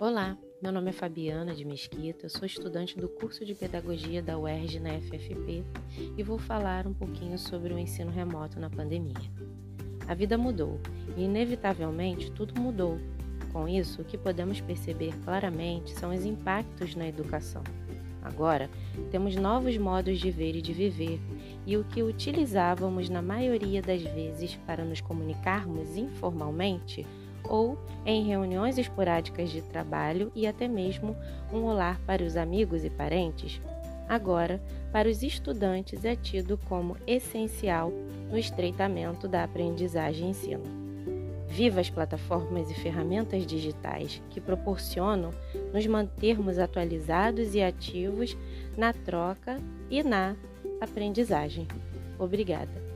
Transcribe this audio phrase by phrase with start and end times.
[0.00, 4.80] Olá, meu nome é Fabiana de Mesquita, sou estudante do curso de Pedagogia da UERJ
[4.80, 5.62] na FFP
[6.16, 9.30] e vou falar um pouquinho sobre o ensino remoto na pandemia.
[10.08, 10.80] A vida mudou
[11.18, 12.98] e, inevitavelmente, tudo mudou.
[13.52, 17.62] Com isso, o que podemos perceber claramente são os impactos na educação.
[18.22, 18.70] Agora,
[19.10, 21.20] temos novos modos de ver e de viver,
[21.66, 27.06] e o que utilizávamos na maioria das vezes para nos comunicarmos informalmente
[27.50, 27.76] ou
[28.06, 31.16] em reuniões esporádicas de trabalho e até mesmo
[31.52, 33.60] um olá para os amigos e parentes,
[34.08, 34.62] agora,
[34.92, 37.92] para os estudantes, é tido como essencial
[38.30, 40.62] no estreitamento da aprendizagem e ensino.
[41.48, 45.30] Viva as plataformas e ferramentas digitais que proporcionam
[45.74, 48.36] nos mantermos atualizados e ativos
[48.76, 49.58] na troca
[49.90, 50.36] e na
[50.80, 51.66] aprendizagem.
[52.16, 52.89] Obrigada.